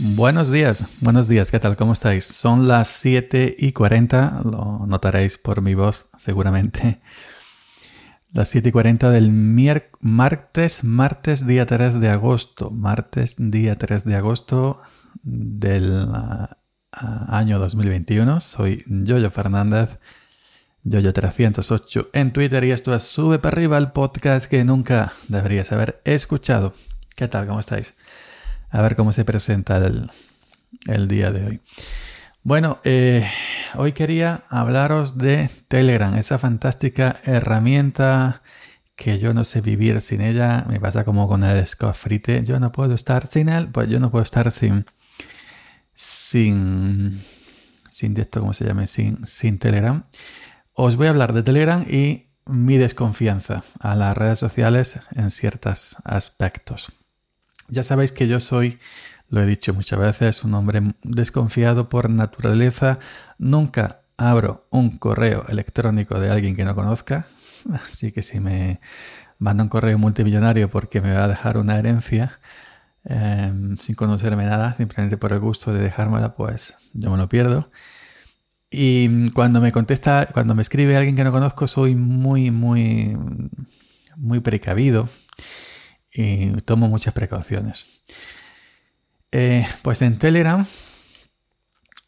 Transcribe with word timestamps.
Buenos 0.00 0.52
días, 0.52 0.84
buenos 1.00 1.26
días, 1.26 1.50
¿qué 1.50 1.58
tal? 1.58 1.76
¿Cómo 1.76 1.92
estáis? 1.92 2.24
Son 2.24 2.68
las 2.68 2.86
7 2.86 3.56
y 3.58 3.72
40, 3.72 4.42
lo 4.44 4.86
notaréis 4.86 5.38
por 5.38 5.60
mi 5.60 5.74
voz 5.74 6.06
seguramente. 6.16 7.00
Las 8.32 8.48
7 8.48 8.68
y 8.68 8.72
40 8.72 9.10
del 9.10 9.32
martes, 9.98 10.84
martes 10.84 11.48
día 11.48 11.66
3 11.66 11.98
de 11.98 12.10
agosto, 12.10 12.70
martes 12.70 13.34
día 13.38 13.76
3 13.76 14.04
de 14.04 14.14
agosto 14.14 14.80
del 15.24 16.06
ah, 16.12 16.56
año 16.92 17.58
2021. 17.58 18.40
Soy 18.40 18.84
Yoyo 18.86 19.32
Fernández, 19.32 19.98
Yoyo308 20.84 22.10
en 22.12 22.32
Twitter 22.32 22.62
y 22.62 22.70
esto 22.70 22.94
es 22.94 23.02
Sube 23.02 23.40
para 23.40 23.56
arriba 23.56 23.76
el 23.78 23.90
podcast 23.90 24.48
que 24.48 24.62
nunca 24.62 25.12
deberías 25.26 25.72
haber 25.72 26.00
escuchado. 26.04 26.72
¿Qué 27.16 27.26
tal? 27.26 27.48
¿Cómo 27.48 27.58
estáis? 27.58 27.94
A 28.70 28.82
ver 28.82 28.96
cómo 28.96 29.12
se 29.12 29.24
presenta 29.24 29.78
el, 29.78 31.08
día 31.08 31.30
de 31.30 31.46
hoy. 31.46 31.60
Bueno, 32.42 32.78
eh, 32.84 33.26
hoy 33.74 33.92
quería 33.92 34.44
hablaros 34.48 35.18
de 35.18 35.50
Telegram, 35.68 36.14
esa 36.16 36.38
fantástica 36.38 37.20
herramienta 37.24 38.42
que 38.98 39.20
yo 39.20 39.32
no 39.32 39.44
sé 39.44 39.60
vivir 39.60 40.00
sin 40.00 40.20
ella. 40.20 40.66
Me 40.68 40.80
pasa 40.80 41.04
como 41.04 41.28
con 41.28 41.44
el 41.44 41.64
Scofrite. 41.66 42.42
Yo 42.44 42.58
no 42.58 42.72
puedo 42.72 42.94
estar 42.94 43.26
sin 43.26 43.48
él, 43.48 43.68
pues 43.68 43.88
yo 43.88 44.00
no 44.00 44.10
puedo 44.10 44.24
estar 44.24 44.50
sin. 44.50 44.86
sin. 45.94 47.22
sin 47.90 48.18
esto, 48.18 48.40
¿cómo 48.40 48.52
se 48.52 48.64
llama? 48.64 48.86
Sin, 48.88 49.24
sin 49.24 49.58
Telegram. 49.58 50.02
Os 50.72 50.96
voy 50.96 51.06
a 51.06 51.10
hablar 51.10 51.32
de 51.32 51.44
Telegram 51.44 51.86
y 51.88 52.26
mi 52.44 52.76
desconfianza 52.76 53.62
a 53.78 53.94
las 53.94 54.16
redes 54.16 54.40
sociales 54.40 54.98
en 55.14 55.30
ciertos 55.30 55.96
aspectos. 56.04 56.97
Ya 57.68 57.82
sabéis 57.82 58.12
que 58.12 58.28
yo 58.28 58.40
soy, 58.40 58.78
lo 59.28 59.42
he 59.42 59.46
dicho 59.46 59.74
muchas 59.74 59.98
veces, 59.98 60.42
un 60.42 60.54
hombre 60.54 60.94
desconfiado 61.02 61.88
por 61.88 62.08
naturaleza. 62.08 62.98
Nunca 63.38 64.00
abro 64.16 64.66
un 64.70 64.96
correo 64.96 65.44
electrónico 65.48 66.18
de 66.18 66.30
alguien 66.30 66.56
que 66.56 66.64
no 66.64 66.74
conozca. 66.74 67.26
Así 67.84 68.12
que 68.12 68.22
si 68.22 68.40
me 68.40 68.80
manda 69.38 69.62
un 69.62 69.68
correo 69.68 69.98
multimillonario 69.98 70.70
porque 70.70 71.00
me 71.00 71.12
va 71.12 71.24
a 71.24 71.28
dejar 71.28 71.58
una 71.58 71.78
herencia 71.78 72.40
em, 73.04 73.76
sin 73.76 73.94
conocerme 73.94 74.46
nada, 74.46 74.74
simplemente 74.74 75.18
por 75.18 75.32
el 75.32 75.40
gusto 75.40 75.72
de 75.72 75.82
dejármela, 75.82 76.34
pues 76.34 76.76
yo 76.94 77.10
me 77.10 77.18
lo 77.18 77.28
pierdo. 77.28 77.70
Y 78.70 79.30
cuando 79.30 79.60
me 79.60 79.72
contesta, 79.72 80.26
cuando 80.32 80.54
me 80.54 80.62
escribe 80.62 80.96
alguien 80.96 81.16
que 81.16 81.24
no 81.24 81.32
conozco, 81.32 81.66
soy 81.66 81.94
muy, 81.94 82.50
muy, 82.50 83.16
muy 84.16 84.40
precavido 84.40 85.08
y 86.12 86.50
tomo 86.62 86.88
muchas 86.88 87.14
precauciones. 87.14 87.86
Eh, 89.30 89.66
pues 89.82 90.00
en 90.02 90.18
Telegram 90.18 90.66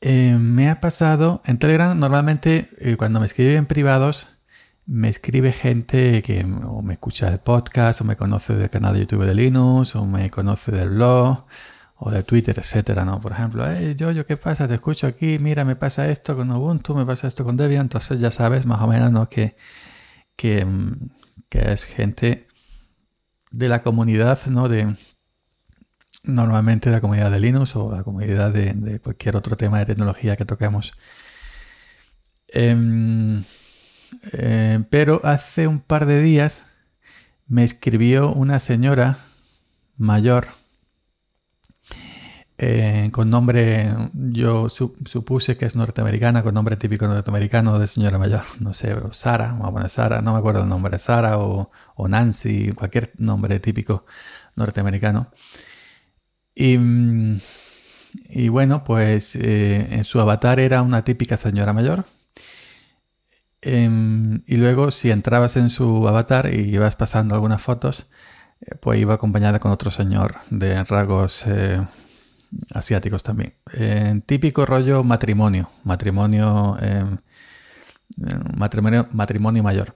eh, 0.01 0.37
me 0.41 0.71
ha 0.71 0.81
pasado, 0.81 1.43
en 1.45 1.59
Telegram 1.59 1.99
normalmente 1.99 2.71
eh, 2.79 2.97
cuando 2.97 3.21
me 3.21 3.27
escriben 3.27 3.67
privados, 3.67 4.29
me 4.87 5.09
escribe 5.09 5.53
gente 5.53 6.23
que 6.23 6.45
me 6.45 6.95
escucha 6.95 7.29
el 7.29 7.39
podcast, 7.39 8.01
o 8.01 8.05
me 8.05 8.17
conoce 8.17 8.55
del 8.55 8.71
canal 8.71 8.95
de 8.95 9.01
YouTube 9.01 9.25
de 9.25 9.35
Linux, 9.35 9.95
o 9.95 10.05
me 10.05 10.31
conoce 10.31 10.73
del 10.73 10.91
blog, 10.91 11.47
o 11.97 12.11
de 12.11 12.25
Twitter, 12.25 12.59
etcétera, 12.59 13.05
¿no? 13.05 13.21
Por 13.21 13.33
ejemplo, 13.33 13.65
yo, 13.97 14.11
yo, 14.11 14.27
¿qué 14.27 14.37
pasa? 14.37 14.67
Te 14.67 14.75
escucho 14.75 15.07
aquí, 15.07 15.39
mira, 15.39 15.65
me 15.65 15.77
pasa 15.77 16.09
esto 16.09 16.35
con 16.35 16.51
Ubuntu, 16.51 16.95
me 16.95 17.07
pasa 17.07 17.29
esto 17.29 17.45
con 17.45 17.57
Debian, 17.57 17.83
entonces 17.83 18.19
ya 18.21 18.31
sabes 18.31 18.67
más 18.67 18.81
o 18.81 18.89
menos, 18.89 19.13
¿no? 19.13 19.29
Que, 19.29 19.57
que, 20.35 20.65
mm, 20.65 21.11
que 21.49 21.73
es 21.73 21.85
gente 21.85 22.49
de 23.51 23.69
la 23.69 23.83
comunidad, 23.83 24.47
¿no? 24.47 24.69
De, 24.69 24.95
normalmente 26.25 26.91
la 26.91 27.01
comunidad 27.01 27.31
de 27.31 27.41
Linux 27.41 27.77
o 27.77 27.93
la 27.95 28.05
comunidad 28.05 28.53
de, 28.53 29.01
cualquier 29.01 29.37
otro 29.37 29.57
tema 29.57 29.79
de 29.79 29.87
tecnología 29.87 30.37
que 30.37 30.45
toquemos. 30.45 30.93
Em, 32.49 33.43
eh, 34.33 34.83
pero 34.91 35.21
hace 35.25 35.67
un 35.67 35.81
par 35.81 36.07
de 36.07 36.21
días 36.21 36.65
me 37.47 37.65
escribió 37.65 38.33
una 38.33 38.59
señora 38.59 39.19
mayor 39.97 40.49
eh, 42.59 43.09
con 43.13 43.31
nombre, 43.31 43.89
yo 44.33 44.69
supuse 44.69 45.57
que 45.57 45.67
es 45.67 45.77
norteamericana, 45.77 46.43
con 46.43 46.55
nombre 46.55 46.77
típico 46.77 47.07
norteamericano 47.07 47.79
de 47.79 47.87
señora 47.87 48.19
mayor, 48.19 48.43
no 48.61 48.75
sé, 48.75 48.95
Sara, 49.13 49.57
vamos 49.59 49.85
a 49.85 49.89
Sara, 49.89 50.21
no 50.23 50.33
me 50.33 50.39
acuerdo 50.39 50.63
el 50.63 50.69
nombre, 50.69 50.99
Sara 50.99 51.39
o, 51.39 51.71
Nancy, 52.09 52.73
cualquier 52.73 53.13
nombre 53.19 53.61
típico 53.61 54.07
norteamericano. 54.57 55.31
Y, 56.55 56.77
y 58.29 58.49
bueno, 58.49 58.85
pues 58.85 59.37
eh, 59.37 59.89
en 59.91 60.05
su 60.05 60.21
avatar 60.21 60.61
era 60.61 60.83
una 60.83 61.05
típica 61.05 61.37
señora 61.37 61.73
mayor. 61.73 62.07
Em, 63.63 64.43
y 64.47 64.57
luego 64.57 64.91
si 64.91 65.11
entrabas 65.11 65.57
en 65.57 65.69
su 65.69 66.09
avatar 66.09 66.53
y 66.53 66.75
ibas 66.75 66.97
pasando 66.97 67.35
algunas 67.35 67.61
fotos, 67.63 68.09
eh, 68.61 68.75
pues 68.81 69.01
iba 69.01 69.15
acompañada 69.15 69.59
con 69.61 69.71
otro 69.73 69.91
señor 69.91 70.37
de 70.51 70.83
rasgos 70.85 71.45
asiáticos 72.75 73.23
también. 73.23 73.55
típico 74.27 74.67
rollo 74.67 75.05
matrimonio, 75.05 75.71
matrimonio, 75.85 76.77
em, 76.81 77.19
em, 78.27 78.43
matrimonio, 78.57 79.09
matrimonio 79.13 79.63
mayor. 79.63 79.95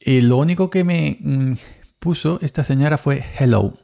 Y 0.00 0.20
lo 0.20 0.38
único 0.38 0.70
que 0.70 0.84
me 0.84 1.18
mm, 1.20 1.52
puso 1.98 2.38
esta 2.42 2.64
señora 2.64 2.98
fue 2.98 3.24
hello. 3.38 3.78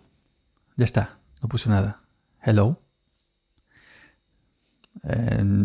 Ya 0.77 0.85
está, 0.85 1.19
no 1.43 1.49
puso 1.49 1.71
nada. 1.71 2.03
Hello. 2.43 2.81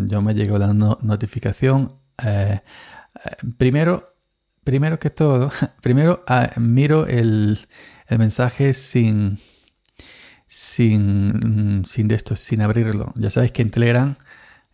yo 0.08 0.22
me 0.22 0.34
llegó 0.34 0.58
la 0.58 0.74
notificación. 0.74 2.00
Eh, 2.24 2.60
eh, 3.26 3.30
primero, 3.58 4.16
primero 4.64 5.00
que 5.00 5.10
todo, 5.10 5.52
primero 5.82 6.24
ah, 6.28 6.52
miro 6.58 7.06
el 7.08 7.60
mensaje 8.10 8.74
sin, 8.74 9.40
sin, 10.50 11.84
sin 11.86 12.08
de 12.08 12.16
esto, 12.16 12.36
sin 12.36 12.62
abrirlo. 12.62 13.14
Ya 13.16 13.30
sabes 13.30 13.52
que 13.52 13.62
en 13.62 13.70
Telegram, 13.70 14.16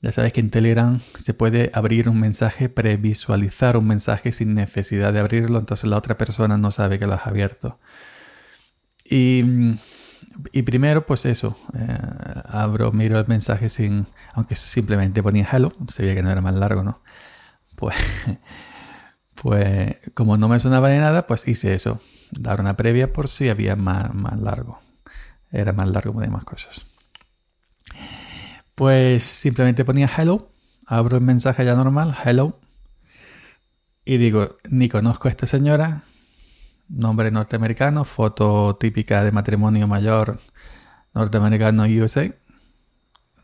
ya 0.02 0.12
sabes 0.14 0.32
que 0.34 0.40
en 0.40 0.50
Telegram 0.50 1.02
se 1.18 1.34
puede 1.34 1.70
abrir 1.74 2.08
un 2.10 2.20
mensaje, 2.20 2.70
previsualizar 2.70 3.76
un 3.78 3.86
mensaje 3.88 4.32
sin 4.32 4.54
necesidad 4.56 5.12
de 5.14 5.20
abrirlo, 5.20 5.60
entonces 5.60 5.90
la 5.90 5.98
otra 5.98 6.18
persona 6.18 6.58
no 6.58 6.72
sabe 6.72 6.98
que 6.98 7.08
lo 7.08 7.14
has 7.14 7.28
abierto. 7.28 7.78
Y, 9.04 9.44
y 10.54 10.62
primero, 10.64 11.06
pues 11.06 11.26
eso, 11.26 11.58
eh, 11.78 11.98
abro, 12.46 12.92
miro 12.94 13.20
el 13.20 13.28
mensaje 13.28 13.70
sin, 13.70 14.08
aunque 14.34 14.56
simplemente 14.56 15.22
ponía 15.22 15.48
hello, 15.52 15.74
se 15.90 16.04
veía 16.04 16.16
que 16.16 16.24
no 16.24 16.32
era 16.32 16.42
más 16.42 16.56
largo, 16.56 16.84
¿no? 16.84 17.02
Pues, 17.76 17.96
pues 19.36 19.98
como 20.14 20.38
no 20.38 20.48
me 20.48 20.60
sonaba 20.60 20.88
de 20.90 21.00
nada, 21.00 21.28
pues 21.28 21.48
hice 21.48 21.74
eso, 21.76 22.00
dar 22.32 22.62
una 22.62 22.78
previa 22.78 23.12
por 23.12 23.28
si 23.28 23.50
había 23.50 23.76
más, 23.76 24.14
más 24.14 24.40
largo 24.40 24.80
era 25.52 25.74
más 25.74 25.90
largo 25.90 26.20
de 26.22 26.30
más 26.30 26.44
cosas. 26.44 26.86
Pues 28.76 29.24
simplemente 29.24 29.86
ponía 29.86 30.10
hello, 30.18 30.50
abro 30.86 31.18
el 31.18 31.24
mensaje 31.24 31.64
ya 31.64 31.76
normal, 31.76 32.16
hello, 32.26 32.60
y 34.06 34.18
digo, 34.18 34.58
ni 34.70 34.88
conozco 34.88 35.28
a 35.28 35.32
esta 35.32 35.48
señora, 35.48 36.04
nombre 36.90 37.32
norteamericano, 37.32 38.04
foto 38.06 38.76
típica 38.76 39.24
de 39.24 39.32
matrimonio 39.32 39.88
mayor 39.88 40.40
norteamericano 41.16 41.84
USA. 41.86 42.32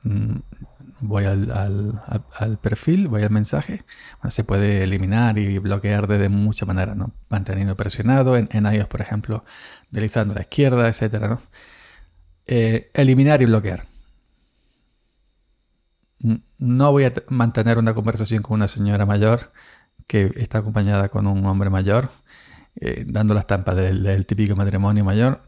Mm, 0.04 0.38
voy 1.00 1.25
al, 1.25 2.60
perfil, 2.62 3.08
voy 3.08 3.24
al 3.24 3.31
mensaje. 3.31 3.84
se 4.30 4.44
puede 4.44 4.84
eliminar 4.84 5.40
y 5.40 5.58
bloquear 5.58 6.08
de 6.08 6.30
muchas 6.30 6.68
maneras, 6.68 6.96
¿no? 6.96 7.12
Manteniendo 7.30 7.75
presionado 7.75 8.38
en, 8.38 8.48
en 8.52 8.72
iOS, 8.72 8.88
por 8.88 9.02
ejemplo, 9.02 9.44
deslizando 9.90 10.34
a 10.34 10.36
la 10.36 10.42
izquierda, 10.42 10.88
etcétera, 10.88 11.28
¿no? 11.28 11.42
Eh, 12.48 12.90
eliminar 12.94 13.42
y 13.42 13.46
bloquear. 13.46 13.88
No 16.58 16.92
voy 16.92 17.06
a 17.06 17.14
mantener 17.30 17.78
una 17.78 17.94
conversación 17.94 18.44
con 18.44 18.56
una 18.56 18.68
señora 18.68 19.06
mayor 19.06 19.52
que 20.08 20.32
está 20.36 20.60
acompañada 20.60 21.10
con 21.10 21.26
un 21.26 21.46
hombre 21.46 21.70
mayor, 21.70 22.12
eh, 22.76 23.06
dando 23.08 23.34
la 23.34 23.40
estampa 23.40 23.74
del, 23.74 24.26
típico 24.26 24.56
matrimonio 24.56 25.04
mayor, 25.04 25.44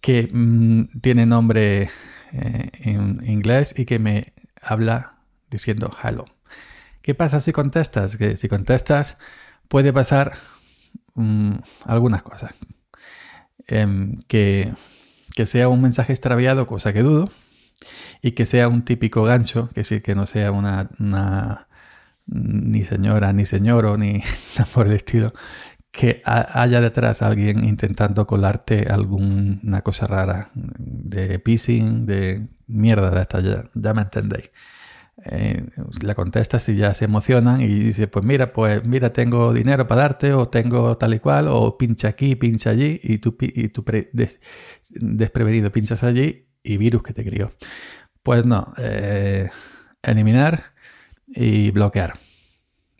que 0.00 0.28
mm, 0.32 1.00
tiene 1.00 1.26
nombre 1.26 1.90
eh, 2.32 2.70
en 2.80 3.20
inglés 3.24 3.74
y 3.78 3.84
que 3.86 3.98
me 3.98 4.34
habla 4.60 5.20
diciendo 5.50 5.96
hello. 6.02 6.26
¿Qué 7.02 7.14
pasa 7.14 7.40
si 7.40 7.52
contestas? 7.52 8.16
Que 8.16 8.36
si 8.36 8.48
contestas 8.48 9.16
puede 9.68 9.92
pasar 9.92 10.32
mm, 11.14 11.54
algunas 11.86 12.22
cosas. 12.22 12.54
Em, 13.66 14.20
que 14.26 14.72
que 15.34 15.46
sea 15.46 15.68
un 15.68 15.82
mensaje 15.82 16.12
extraviado, 16.12 16.66
cosa 16.66 16.92
que 16.92 17.02
dudo, 17.02 17.30
y 18.22 18.32
que 18.32 18.46
sea 18.46 18.68
un 18.68 18.84
típico 18.84 19.22
gancho, 19.24 19.68
que 19.74 19.80
decir, 19.80 20.02
que 20.02 20.14
no 20.14 20.26
sea 20.26 20.52
una, 20.52 20.90
ni 22.26 22.84
señora, 22.84 23.32
ni 23.32 23.46
señor 23.46 23.98
ni 23.98 24.22
nada 24.58 24.70
por 24.72 24.86
el 24.86 24.94
estilo, 24.94 25.32
que 25.90 26.22
haya 26.24 26.80
detrás 26.80 27.22
alguien 27.22 27.64
intentando 27.64 28.26
colarte 28.26 28.86
alguna 28.88 29.82
cosa 29.82 30.06
rara 30.06 30.50
de 30.54 31.40
phishing, 31.40 32.06
de 32.06 32.46
mierda 32.68 33.10
de 33.10 33.22
esta, 33.22 33.40
ya, 33.40 33.94
me 33.94 34.02
entendéis. 34.02 34.50
Eh, 35.26 35.66
le 36.02 36.14
contestas 36.14 36.66
y 36.70 36.76
ya 36.76 36.94
se 36.94 37.04
emocionan 37.04 37.60
y 37.60 37.66
dice, 37.66 38.06
pues 38.06 38.24
mira, 38.24 38.52
pues 38.52 38.84
mira, 38.84 39.12
tengo 39.12 39.52
dinero 39.52 39.86
para 39.86 40.02
darte 40.02 40.32
o 40.32 40.48
tengo 40.48 40.96
tal 40.96 41.12
y 41.14 41.18
cual, 41.18 41.48
o 41.48 41.76
pincha 41.76 42.08
aquí, 42.08 42.36
pincha 42.36 42.70
allí 42.70 43.00
y 43.02 43.18
tú, 43.18 43.36
y 43.40 43.68
tú 43.68 43.84
desprevenido 44.92 45.70
pinchas 45.70 46.02
allí 46.04 46.48
y 46.62 46.76
virus 46.78 47.02
que 47.02 47.12
te 47.12 47.24
crió. 47.24 47.52
Pues 48.22 48.46
no, 48.46 48.72
eh, 48.78 49.50
eliminar 50.02 50.72
y 51.26 51.70
bloquear. 51.70 52.14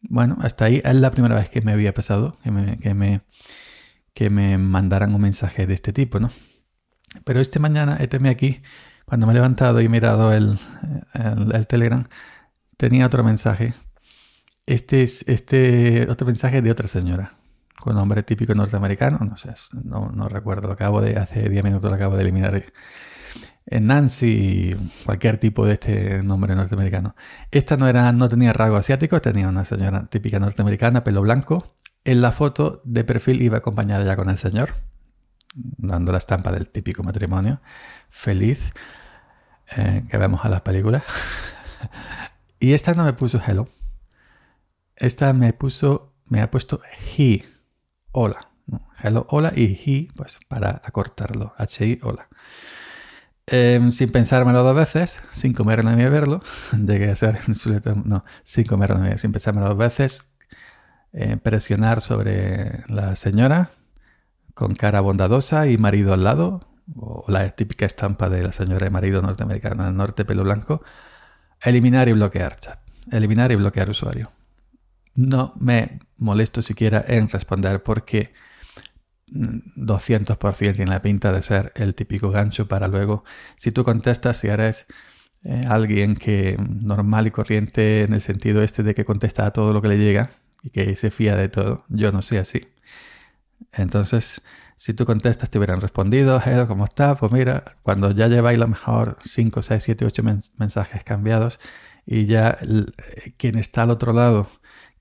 Bueno, 0.03 0.37
hasta 0.41 0.67
ahí 0.67 0.83
es 0.85 0.95
la 0.95 1.11
primera 1.11 1.35
vez 1.35 1.49
que 1.49 1.61
me 1.61 1.73
había 1.73 1.95
pasado 1.95 2.37
que 2.43 2.51
me, 2.51 2.79
que 2.79 2.95
me, 2.95 3.23
que 4.15 4.31
me 4.31 4.59
mandaran 4.59 5.15
un 5.15 5.21
mensaje 5.23 5.67
de 5.67 5.75
este 5.75 5.93
tipo, 5.93 6.21
¿no? 6.21 6.31
Pero 7.25 7.41
este 7.41 7.59
mañana, 7.59 7.97
este 8.01 8.17
aquí, 8.29 8.63
cuando 9.11 9.27
me 9.27 9.33
he 9.33 9.35
levantado 9.35 9.81
y 9.81 9.89
mirado 9.89 10.33
el, 10.33 10.57
el, 11.53 11.67
Telegram, 11.67 12.05
tenía 12.77 13.07
otro 13.07 13.25
mensaje. 13.25 13.75
Este 14.67 15.03
es 15.03 15.27
este 15.27 16.07
otro 16.09 16.29
mensaje 16.29 16.63
de 16.63 16.71
otra 16.71 16.87
señora, 16.87 17.33
con 17.81 17.97
nombre 17.97 18.23
típico 18.23 18.55
norteamericano, 18.55 19.19
no 19.19 19.37
sé, 19.37 19.53
no, 19.83 20.13
no 20.15 20.29
recuerdo, 20.29 20.69
lo 20.69 20.75
acabo 20.75 21.01
de, 21.01 21.17
hace 21.17 21.49
10 21.49 21.65
minutos 21.65 21.91
lo 21.91 21.97
acabo 21.97 22.15
de 22.15 22.23
eliminar. 22.23 22.63
Nancy, 23.67 24.77
cualquier 25.05 25.39
tipo 25.39 25.67
de 25.67 25.73
este 25.73 26.23
nombre 26.23 26.55
norteamericano. 26.55 27.17
Esta 27.51 27.77
no, 27.77 27.89
era, 27.89 28.13
no 28.13 28.29
tenía 28.29 28.53
rasgo 28.53 28.77
asiático, 28.77 29.21
tenía 29.21 29.49
una 29.49 29.65
señora 29.65 30.07
típica 30.07 30.39
norteamericana, 30.39 31.03
pelo 31.03 31.21
blanco. 31.23 31.77
En 32.05 32.21
la 32.21 32.31
foto 32.31 32.81
de 32.85 33.03
perfil 33.03 33.43
iba 33.43 33.59
acompañada 33.59 34.05
ya 34.05 34.15
con 34.15 34.31
el 34.31 34.37
señor, 34.37 34.71
dando 35.55 36.13
la 36.13 36.19
estampa 36.19 36.53
del 36.53 36.69
típico 36.69 37.03
matrimonio, 37.03 37.61
feliz, 38.09 38.73
eh, 39.77 40.05
que 40.09 40.19
vemos 40.19 40.45
a 40.45 40.49
las 40.49 40.63
películas. 40.63 41.03
y 42.61 42.73
esta 42.73 42.95
no 42.95 43.05
me 43.05 43.13
puso 43.13 43.41
hello. 43.45 43.69
Esta 44.97 45.33
me 45.33 45.53
puso, 45.53 46.13
me 46.27 46.43
ha 46.43 46.51
puesto 46.51 46.83
he, 47.17 47.45
hola. 48.13 48.41
Hello, 49.03 49.27
hola 49.31 49.53
y 49.57 49.81
he, 49.85 50.13
pues 50.15 50.39
para 50.47 50.83
acortarlo, 50.85 51.55
hi, 51.81 51.99
hola. 52.03 52.29
Em, 53.47 53.91
sin 53.91 54.13
pensármelo 54.13 54.63
dos 54.63 54.77
veces, 54.77 55.19
sin 55.33 55.55
comerlo 55.55 55.91
ni 55.91 56.05
verlo, 56.05 56.41
llegué 56.73 57.11
a 57.11 57.17
ser 57.17 57.41
no, 58.05 58.25
sin 58.45 58.65
comerlo 58.65 58.99
ni 58.99 59.19
sin 59.19 59.33
pensármelo 59.33 59.69
dos 59.69 59.79
veces, 59.79 60.33
eh, 61.13 61.37
presionar 61.37 62.01
sobre 62.01 62.85
la 62.87 63.17
señora 63.17 63.71
con 64.55 64.75
cara 64.75 65.01
bondadosa 65.01 65.67
y 65.67 65.79
marido 65.79 66.13
al 66.15 66.23
lado, 66.23 66.70
o 66.97 67.25
la 67.29 67.49
típica 67.51 67.87
estampa 67.87 68.29
de 68.29 68.43
la 68.43 68.53
señora 68.53 68.87
y 68.87 68.91
marido 68.91 69.23
norteamericano 69.23 69.85
del 69.85 69.97
norte, 69.97 70.25
pelo 70.25 70.45
blanco, 70.45 70.83
eliminar 71.63 72.09
y 72.09 72.13
bloquear 72.13 72.59
chat, 72.59 72.79
eliminar 73.11 73.53
y 73.53 73.57
bloquear 73.57 73.91
usuario. 73.91 74.31
No 75.15 75.55
me 75.59 76.01
molesto 76.17 76.63
siquiera 76.63 77.05
en 77.07 77.29
responder 77.29 77.83
porque 77.83 78.33
200% 79.31 80.75
tiene 80.75 80.91
la 80.91 81.03
pinta 81.03 81.33
de 81.33 81.43
ser 81.43 81.73
el 81.77 81.95
típico 81.95 82.31
gancho 82.31 82.69
para 82.69 82.89
luego, 82.89 83.25
si 83.57 83.73
tú 83.73 83.85
contestas, 83.85 84.39
si 84.39 84.49
eres 84.49 84.87
eh, 85.45 85.63
alguien 85.69 86.17
que 86.17 86.57
normal 86.59 87.27
y 87.27 87.31
corriente 87.31 88.03
en 88.03 88.13
el 88.13 88.21
sentido 88.21 88.63
este 88.63 88.83
de 88.83 88.95
que 88.95 89.05
contesta 89.05 89.47
a 89.47 89.53
todo 89.53 89.73
lo 89.73 89.81
que 89.81 89.89
le 89.89 89.99
llega 89.99 90.31
y 90.63 90.71
que 90.71 90.95
se 90.97 91.11
fía 91.11 91.37
de 91.37 91.49
todo, 91.49 91.85
yo 91.89 92.13
no 92.13 92.23
soy 92.23 92.39
así. 92.39 92.69
Entonces, 93.73 94.43
si 94.77 94.95
tú 94.95 95.05
contestas, 95.07 95.51
te 95.51 95.59
hubieran 95.59 95.81
respondido, 95.81 96.41
hello, 96.45 96.67
¿cómo 96.67 96.85
estás? 96.85 97.19
Pues 97.19 97.33
mira, 97.33 97.77
cuando 97.83 98.11
ya 98.13 98.29
lleváis 98.29 98.59
a 98.59 98.61
lo 98.63 98.69
mejor 98.69 99.19
5, 99.23 99.63
6, 99.63 99.83
7, 99.83 100.05
8 100.07 100.23
mensajes 100.57 101.05
cambiados 101.05 101.61
y 102.07 102.27
ya 102.27 102.59
eh, 102.63 103.33
quien 103.37 103.57
está 103.59 103.83
al 103.83 103.91
otro 103.91 104.13
lado, 104.13 104.49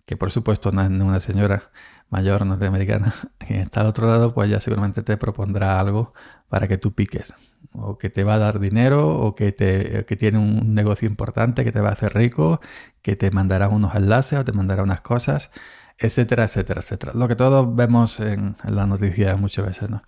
que 0.05 0.17
por 0.17 0.31
supuesto 0.31 0.71
no 0.71 0.81
es 0.81 0.89
una 0.89 1.19
señora, 1.19 1.71
mayor 2.09 2.45
norteamericana 2.45 3.13
que 3.39 3.61
está 3.61 3.81
al 3.81 3.87
otro 3.87 4.07
lado, 4.07 4.33
pues 4.33 4.49
ya 4.49 4.59
seguramente 4.59 5.03
te 5.03 5.17
propondrá 5.17 5.79
algo 5.79 6.13
para 6.49 6.67
que 6.67 6.77
tú 6.77 6.93
piques. 6.93 7.33
O 7.71 7.97
que 7.97 8.09
te 8.09 8.23
va 8.23 8.35
a 8.35 8.37
dar 8.39 8.59
dinero, 8.59 9.07
o 9.07 9.35
que, 9.35 9.51
te, 9.51 10.05
que 10.05 10.15
tiene 10.15 10.39
un 10.39 10.73
negocio 10.73 11.07
importante, 11.07 11.63
que 11.63 11.71
te 11.71 11.81
va 11.81 11.89
a 11.89 11.93
hacer 11.93 12.13
rico, 12.15 12.59
que 13.01 13.15
te 13.15 13.31
mandará 13.31 13.69
unos 13.69 13.95
enlaces 13.95 14.39
o 14.39 14.45
te 14.45 14.53
mandará 14.53 14.81
unas 14.83 15.01
cosas, 15.01 15.51
etcétera, 15.99 16.45
etcétera, 16.45 16.79
etcétera. 16.79 17.11
Lo 17.13 17.27
que 17.27 17.35
todos 17.35 17.75
vemos 17.75 18.19
en, 18.19 18.55
la 18.63 18.85
noticia 18.85 19.35
muchas 19.35 19.65
veces, 19.65 19.89
¿no? 19.89 20.01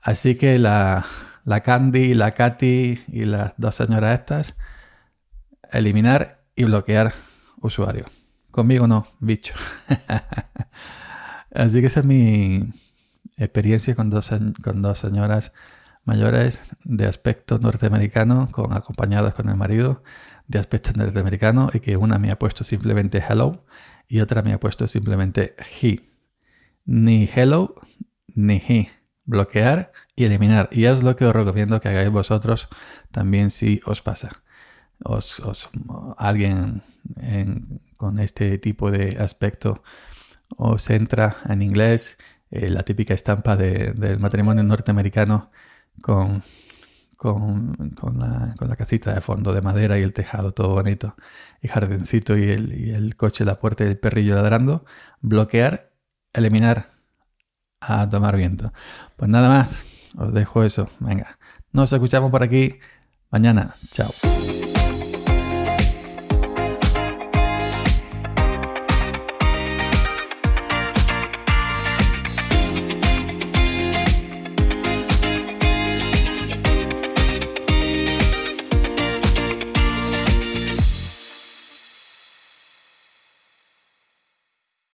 Así 0.00 0.36
que 0.36 0.58
la, 0.58 1.04
la 1.44 1.60
Candy, 1.60 2.14
la 2.14 2.32
Katy 2.32 3.00
y 3.08 3.24
las 3.24 3.52
dos 3.56 3.74
señoras 3.74 4.18
estas, 4.18 4.54
eliminar 5.72 6.40
y 6.54 6.64
bloquear 6.64 7.12
usuarios. 7.60 8.10
Conmigo 8.50 8.86
no, 8.86 9.06
bicho. 9.20 9.54
Así 11.54 11.80
que 11.80 11.88
esa 11.88 12.00
es 12.00 12.06
mi 12.06 12.70
experiencia 13.36 13.94
con 13.94 14.08
dos, 14.08 14.30
con 14.62 14.80
dos 14.80 14.98
señoras 14.98 15.52
mayores 16.04 16.62
de 16.84 17.06
aspecto 17.06 17.58
norteamericano, 17.58 18.48
con, 18.50 18.72
acompañadas 18.72 19.34
con 19.34 19.48
el 19.48 19.56
marido 19.56 20.02
de 20.46 20.60
aspecto 20.60 20.92
norteamericano, 20.94 21.68
y 21.74 21.80
que 21.80 21.96
una 21.96 22.18
me 22.18 22.30
ha 22.30 22.38
puesto 22.38 22.64
simplemente 22.64 23.22
hello 23.28 23.64
y 24.08 24.20
otra 24.20 24.42
me 24.42 24.52
ha 24.52 24.60
puesto 24.60 24.86
simplemente 24.86 25.54
he. 25.82 26.00
Ni 26.84 27.28
hello 27.34 27.74
ni 28.34 28.56
he. 28.56 28.88
Bloquear 29.24 29.92
y 30.14 30.24
eliminar. 30.24 30.68
Y 30.70 30.84
es 30.84 31.02
lo 31.02 31.16
que 31.16 31.24
os 31.24 31.32
recomiendo 31.32 31.80
que 31.80 31.88
hagáis 31.88 32.10
vosotros 32.10 32.68
también 33.10 33.50
si 33.50 33.80
os 33.84 34.00
pasa. 34.02 34.42
Os, 35.02 35.42
alguien 36.16 36.82
con 37.96 38.18
este 38.18 38.58
tipo 38.58 38.90
de 38.90 39.16
aspecto 39.18 39.82
o 40.56 40.76
entra 40.88 41.36
en 41.48 41.62
inglés, 41.62 42.16
eh, 42.50 42.68
la 42.68 42.82
típica 42.84 43.14
estampa 43.14 43.56
del 43.56 44.18
matrimonio 44.20 44.62
norteamericano 44.62 45.50
con, 46.00 46.42
con, 47.16 47.76
la, 48.18 48.76
casita 48.76 49.12
de 49.14 49.20
fondo 49.20 49.52
de 49.52 49.62
madera 49.62 49.98
y 49.98 50.02
el 50.02 50.12
tejado 50.12 50.52
todo 50.52 50.74
bonito, 50.74 51.16
y 51.62 51.68
jardincito 51.68 52.36
y 52.36 52.50
el, 52.50 53.16
coche, 53.16 53.44
la 53.44 53.58
puerta 53.58 53.84
y 53.84 53.88
el 53.88 53.98
perrillo 53.98 54.34
ladrando, 54.34 54.84
bloquear, 55.20 55.92
eliminar, 56.32 56.86
a 57.80 58.08
tomar 58.08 58.36
viento. 58.36 58.72
Pues 59.16 59.30
nada 59.30 59.48
más, 59.48 59.84
os 60.16 60.32
dejo 60.32 60.62
eso. 60.62 60.90
Venga, 61.00 61.38
nos 61.72 61.92
escuchamos 61.92 62.30
por 62.30 62.42
aquí 62.42 62.78
mañana. 63.30 63.74
Chao. 63.90 64.10